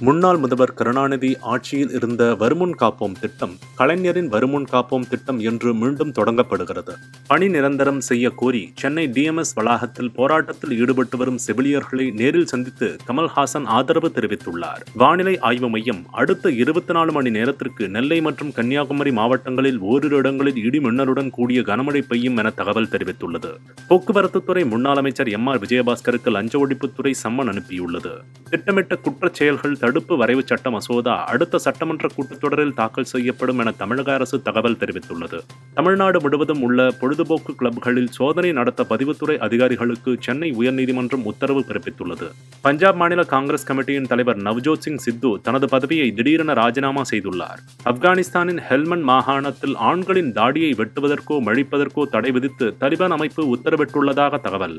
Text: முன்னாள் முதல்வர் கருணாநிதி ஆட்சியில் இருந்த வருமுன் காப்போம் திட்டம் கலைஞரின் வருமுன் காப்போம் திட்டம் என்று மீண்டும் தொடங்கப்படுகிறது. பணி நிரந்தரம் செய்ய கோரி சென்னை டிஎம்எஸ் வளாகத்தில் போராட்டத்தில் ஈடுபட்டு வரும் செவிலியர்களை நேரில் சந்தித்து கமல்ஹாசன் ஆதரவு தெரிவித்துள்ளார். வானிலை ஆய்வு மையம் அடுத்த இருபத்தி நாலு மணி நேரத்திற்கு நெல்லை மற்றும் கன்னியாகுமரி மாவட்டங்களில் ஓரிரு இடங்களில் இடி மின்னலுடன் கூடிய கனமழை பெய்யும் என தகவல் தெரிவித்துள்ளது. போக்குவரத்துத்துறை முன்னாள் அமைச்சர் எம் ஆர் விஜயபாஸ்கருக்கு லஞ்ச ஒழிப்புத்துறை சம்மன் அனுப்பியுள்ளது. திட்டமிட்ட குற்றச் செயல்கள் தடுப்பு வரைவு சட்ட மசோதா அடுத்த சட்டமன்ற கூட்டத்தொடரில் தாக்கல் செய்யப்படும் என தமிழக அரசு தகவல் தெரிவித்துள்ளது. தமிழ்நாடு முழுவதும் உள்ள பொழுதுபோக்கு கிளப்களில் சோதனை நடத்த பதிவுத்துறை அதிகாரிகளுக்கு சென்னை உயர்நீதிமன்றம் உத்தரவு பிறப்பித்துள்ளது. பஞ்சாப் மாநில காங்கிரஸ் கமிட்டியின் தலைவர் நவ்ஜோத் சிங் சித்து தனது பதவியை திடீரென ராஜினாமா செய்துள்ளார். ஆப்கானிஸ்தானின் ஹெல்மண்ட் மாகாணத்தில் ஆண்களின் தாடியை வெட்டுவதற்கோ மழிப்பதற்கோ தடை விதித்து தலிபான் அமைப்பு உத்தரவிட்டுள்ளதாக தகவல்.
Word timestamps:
முன்னாள் 0.00 0.36
முதல்வர் 0.36 0.74
கருணாநிதி 0.74 1.36
ஆட்சியில் 1.40 1.90
இருந்த 1.90 2.34
வருமுன் 2.34 2.74
காப்போம் 2.80 3.12
திட்டம் 3.20 3.58
கலைஞரின் 3.74 4.28
வருமுன் 4.28 4.64
காப்போம் 4.72 5.08
திட்டம் 5.08 5.38
என்று 5.38 5.74
மீண்டும் 5.74 6.12
தொடங்கப்படுகிறது. 6.12 6.92
பணி 7.26 7.48
நிரந்தரம் 7.48 8.00
செய்ய 8.00 8.30
கோரி 8.30 8.72
சென்னை 8.74 9.08
டிஎம்எஸ் 9.08 9.54
வளாகத்தில் 9.54 10.10
போராட்டத்தில் 10.10 10.78
ஈடுபட்டு 10.78 11.16
வரும் 11.16 11.38
செவிலியர்களை 11.46 12.12
நேரில் 12.12 12.46
சந்தித்து 12.46 12.96
கமல்ஹாசன் 13.08 13.64
ஆதரவு 13.64 14.12
தெரிவித்துள்ளார். 14.14 14.82
வானிலை 14.94 15.38
ஆய்வு 15.38 15.68
மையம் 15.68 16.04
அடுத்த 16.10 16.50
இருபத்தி 16.50 16.92
நாலு 16.92 17.12
மணி 17.12 17.30
நேரத்திற்கு 17.30 17.88
நெல்லை 17.88 18.20
மற்றும் 18.20 18.52
கன்னியாகுமரி 18.52 19.12
மாவட்டங்களில் 19.12 19.78
ஓரிரு 19.78 20.16
இடங்களில் 20.16 20.56
இடி 20.56 20.78
மின்னலுடன் 20.78 21.30
கூடிய 21.30 21.60
கனமழை 21.60 22.02
பெய்யும் 22.08 22.36
என 22.36 22.50
தகவல் 22.50 22.88
தெரிவித்துள்ளது. 22.88 23.52
போக்குவரத்துத்துறை 23.88 24.68
முன்னாள் 24.68 24.96
அமைச்சர் 24.96 25.28
எம் 25.28 25.46
ஆர் 25.46 25.58
விஜயபாஸ்கருக்கு 25.58 26.30
லஞ்ச 26.30 26.66
ஒழிப்புத்துறை 26.66 27.14
சம்மன் 27.22 27.52
அனுப்பியுள்ளது. 27.54 28.16
திட்டமிட்ட 28.54 28.98
குற்றச் 29.04 29.38
செயல்கள் 29.38 29.76
தடுப்பு 29.76 30.16
வரைவு 30.16 30.42
சட்ட 30.46 30.70
மசோதா 30.70 31.24
அடுத்த 31.24 31.58
சட்டமன்ற 31.58 32.08
கூட்டத்தொடரில் 32.16 32.74
தாக்கல் 32.74 33.08
செய்யப்படும் 33.12 33.58
என 33.58 33.70
தமிழக 33.70 34.12
அரசு 34.12 34.42
தகவல் 34.42 34.76
தெரிவித்துள்ளது. 34.76 35.38
தமிழ்நாடு 35.74 36.20
முழுவதும் 36.20 36.62
உள்ள 36.62 36.90
பொழுதுபோக்கு 37.00 37.52
கிளப்களில் 37.60 38.08
சோதனை 38.08 38.52
நடத்த 38.52 38.86
பதிவுத்துறை 38.88 39.38
அதிகாரிகளுக்கு 39.38 40.16
சென்னை 40.20 40.50
உயர்நீதிமன்றம் 40.50 41.24
உத்தரவு 41.24 41.64
பிறப்பித்துள்ளது. 41.68 42.28
பஞ்சாப் 42.60 42.96
மாநில 42.96 43.24
காங்கிரஸ் 43.24 43.72
கமிட்டியின் 43.72 44.08
தலைவர் 44.12 44.42
நவ்ஜோத் 44.42 44.84
சிங் 44.86 45.02
சித்து 45.06 45.40
தனது 45.42 45.68
பதவியை 45.68 46.12
திடீரென 46.12 46.52
ராஜினாமா 46.52 47.02
செய்துள்ளார். 47.10 47.62
ஆப்கானிஸ்தானின் 47.84 48.62
ஹெல்மண்ட் 48.68 49.02
மாகாணத்தில் 49.02 49.76
ஆண்களின் 49.90 50.32
தாடியை 50.32 50.74
வெட்டுவதற்கோ 50.78 51.38
மழிப்பதற்கோ 51.48 52.04
தடை 52.10 52.30
விதித்து 52.30 52.76
தலிபான் 52.80 53.16
அமைப்பு 53.18 53.56
உத்தரவிட்டுள்ளதாக 53.56 54.40
தகவல். 54.40 54.78